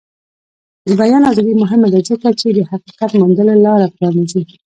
[0.87, 4.41] د بیان ازادي مهمه ده ځکه چې د حقیقت موندلو لاره پرانیزي.